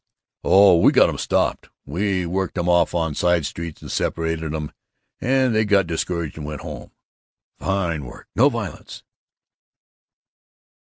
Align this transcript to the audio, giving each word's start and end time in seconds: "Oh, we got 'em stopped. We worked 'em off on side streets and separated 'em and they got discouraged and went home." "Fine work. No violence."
"Oh, 0.43 0.79
we 0.79 0.91
got 0.91 1.09
'em 1.09 1.19
stopped. 1.19 1.69
We 1.85 2.25
worked 2.25 2.57
'em 2.57 2.67
off 2.67 2.95
on 2.95 3.13
side 3.13 3.45
streets 3.45 3.83
and 3.83 3.91
separated 3.91 4.51
'em 4.55 4.71
and 5.19 5.53
they 5.53 5.63
got 5.63 5.85
discouraged 5.85 6.37
and 6.37 6.45
went 6.47 6.61
home." 6.61 6.89
"Fine 7.59 8.05
work. 8.05 8.27
No 8.35 8.49
violence." 8.49 9.03